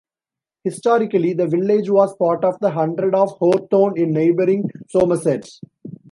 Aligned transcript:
Historically 0.63 1.31
the 1.35 1.45
village 1.45 1.87
was 1.87 2.15
part 2.15 2.43
of 2.43 2.59
the 2.59 2.71
hundred 2.71 3.13
of 3.13 3.37
Horethorne 3.37 3.95
in 3.99 4.13
neighbouring 4.13 4.67
Somerset. 4.89 5.47